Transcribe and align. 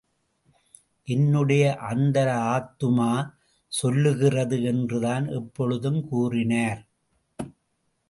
என்னுடைய 1.07 1.77
அந்தராத்துமா 1.89 3.11
சொல்லுகிறது 3.71 4.63
என்றுதான் 4.63 5.27
எப்பொழுதும் 5.27 6.07
கூறினார். 6.07 6.81